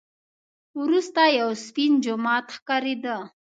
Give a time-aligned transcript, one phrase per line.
[0.81, 3.17] وروسته یو سپین جومات ښکارېده.